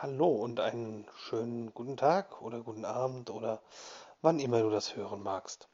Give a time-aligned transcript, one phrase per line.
[0.00, 3.60] Hallo und einen schönen guten Tag oder guten Abend oder
[4.22, 5.66] wann immer du das hören magst.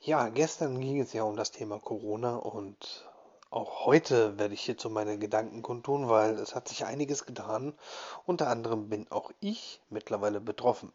[0.00, 3.08] Ja, gestern ging es ja um das Thema Corona und
[3.50, 7.72] auch heute werde ich hierzu meine Gedanken kundtun, weil es hat sich einiges getan.
[8.26, 10.92] Unter anderem bin auch ich mittlerweile betroffen.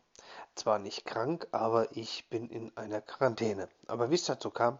[0.55, 3.69] Zwar nicht krank, aber ich bin in einer Quarantäne.
[3.87, 4.77] Aber wie es dazu kam,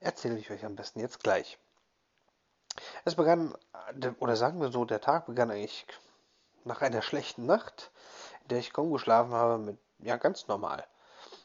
[0.00, 1.58] erzähle ich euch am besten jetzt gleich.
[3.06, 3.54] Es begann,
[4.20, 5.86] oder sagen wir so, der Tag begann eigentlich
[6.64, 7.90] nach einer schlechten Nacht,
[8.42, 10.84] in der ich kaum geschlafen habe, mit, ja, ganz normal.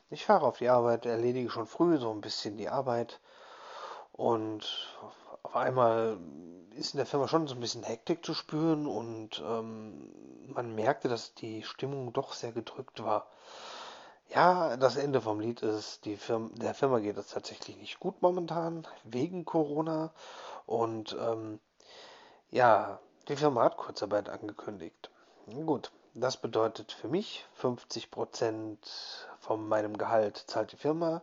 [0.10, 3.22] Ich fahre auf die Arbeit, erledige schon früh so ein bisschen die Arbeit
[4.12, 4.66] und
[5.44, 6.18] auf einmal
[6.76, 10.10] ist in der Firma schon so ein bisschen Hektik zu spüren und ähm,
[10.48, 13.28] man merkte, dass die Stimmung doch sehr gedrückt war.
[14.34, 18.22] Ja, das Ende vom Lied ist, die Firma, der Firma geht es tatsächlich nicht gut
[18.22, 20.14] momentan, wegen Corona.
[20.66, 21.60] Und ähm,
[22.52, 25.10] ja, die Firma hat Kurzarbeit angekündigt.
[25.66, 28.78] Gut, das bedeutet für mich 50%
[29.40, 31.22] von meinem Gehalt zahlt die Firma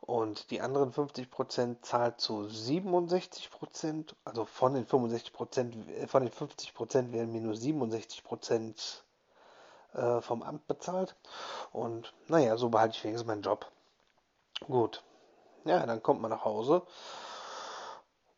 [0.00, 7.12] und die anderen 50% zahlt zu 67%, also von den 65%, äh, von den 50%
[7.12, 9.00] werden mir nur 67%
[9.94, 11.16] äh, vom Amt bezahlt
[11.72, 13.70] und naja, so behalte ich wenigstens meinen Job.
[14.68, 15.02] Gut,
[15.64, 16.82] ja, dann kommt man nach Hause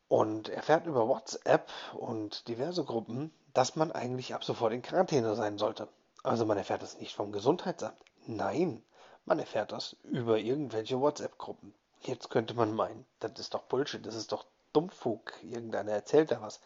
[0.09, 5.59] und erfährt über WhatsApp und diverse Gruppen, dass man eigentlich ab sofort in Quarantäne sein
[5.59, 5.89] sollte.
[6.23, 7.97] Also man erfährt das nicht vom Gesundheitsamt.
[8.27, 8.83] Nein,
[9.25, 11.75] man erfährt das über irgendwelche WhatsApp-Gruppen.
[12.03, 16.43] Jetzt könnte man meinen, das ist doch Bullshit, das ist doch Dummfug, irgendeiner erzählt da
[16.43, 16.61] was.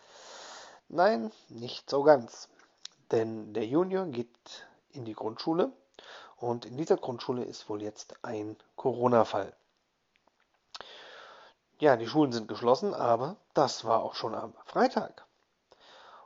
[0.88, 2.48] Nein, nicht so ganz.
[3.10, 5.72] Denn der Junior geht in die Grundschule
[6.36, 9.54] und in dieser Grundschule ist wohl jetzt ein Corona-Fall.
[11.80, 15.24] Ja, die Schulen sind geschlossen, aber das war auch schon am Freitag.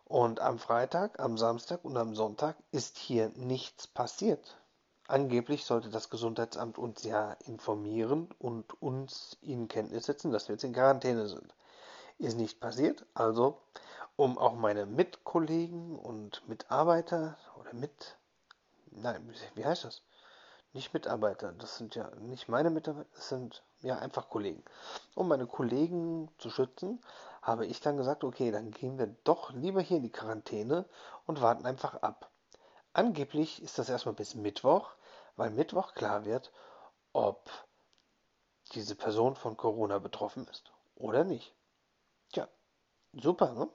[0.05, 4.57] Und am Freitag, am Samstag und am Sonntag ist hier nichts passiert.
[5.07, 10.65] Angeblich sollte das Gesundheitsamt uns ja informieren und uns in Kenntnis setzen, dass wir jetzt
[10.65, 11.55] in Quarantäne sind.
[12.19, 13.61] Ist nicht passiert, also
[14.17, 18.17] um auch meine Mitkollegen und Mitarbeiter oder mit,
[18.91, 20.03] nein, wie heißt das?
[20.75, 24.63] Nicht Mitarbeiter, das sind ja nicht meine Mitarbeiter, das sind ja einfach Kollegen.
[25.15, 27.01] Um meine Kollegen zu schützen,
[27.43, 30.85] habe ich dann gesagt, okay, dann gehen wir doch lieber hier in die Quarantäne
[31.27, 32.31] und warten einfach ab.
[32.93, 34.91] Angeblich ist das erstmal bis Mittwoch,
[35.37, 36.53] weil Mittwoch klar wird,
[37.13, 37.51] ob
[38.73, 41.55] diese Person von Corona betroffen ist oder nicht.
[42.33, 42.49] Tja,
[43.13, 43.69] super, ne?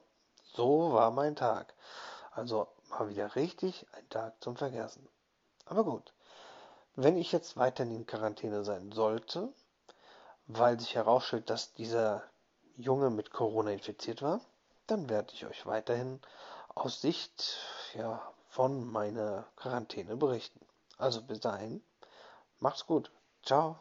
[0.52, 1.74] So war mein Tag.
[2.32, 5.08] Also mal wieder richtig ein Tag zum Vergessen.
[5.64, 6.12] Aber gut.
[6.96, 9.52] Wenn ich jetzt weiterhin in Quarantäne sein sollte,
[10.46, 12.22] weil sich herausstellt, dass dieser
[12.76, 14.40] Junge mit Corona infiziert war,
[14.86, 16.20] dann werde ich euch weiterhin
[16.74, 17.58] aus Sicht
[17.94, 20.60] ja, von meiner Quarantäne berichten.
[20.98, 21.82] Also bis dahin,
[22.58, 23.10] macht's gut.
[23.44, 23.78] Ciao.